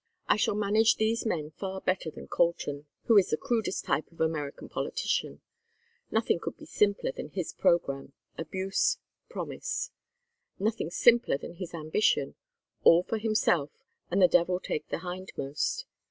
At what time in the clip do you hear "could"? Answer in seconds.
6.39-6.57